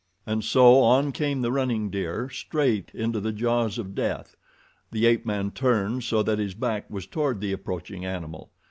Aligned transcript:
And 0.25 0.43
so, 0.43 0.79
on 0.79 1.11
came 1.11 1.43
the 1.43 1.51
running 1.51 1.91
deer, 1.91 2.27
straight 2.27 2.89
into 2.95 3.19
the 3.19 3.31
jaws 3.31 3.77
of 3.77 3.93
death. 3.93 4.35
The 4.91 5.05
ape 5.05 5.27
man 5.27 5.51
turned 5.51 6.03
so 6.05 6.23
that 6.23 6.39
his 6.39 6.55
back 6.55 6.89
was 6.89 7.05
toward 7.05 7.39
the 7.39 7.51
approaching 7.51 8.03
animal. 8.03 8.49